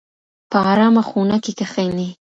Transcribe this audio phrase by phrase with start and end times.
[0.49, 2.09] په ارامه خونه کې کښینئ.